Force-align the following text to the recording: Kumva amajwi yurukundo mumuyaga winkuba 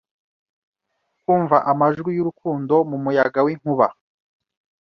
Kumva 1.23 1.57
amajwi 1.71 2.09
yurukundo 2.17 2.75
mumuyaga 2.89 3.39
winkuba 3.45 3.87